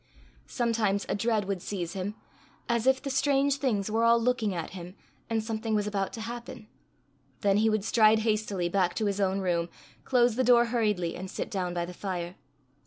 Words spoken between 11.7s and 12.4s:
by the fire.